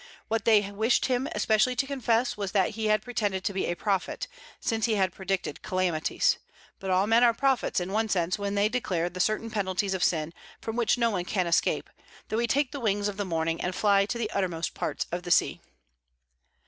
[0.29, 3.75] What they wished him especially to confess was that he had pretended to be a
[3.75, 4.27] prophet,
[4.59, 6.39] since he had predicted calamities.
[6.79, 10.03] But all men are prophets, in one sense, when they declare the certain penalties of
[10.03, 11.87] sin, from which no one can escape,
[12.29, 15.21] though he take the wings of the morning and fly to the uttermost parts of
[15.21, 15.61] the sea.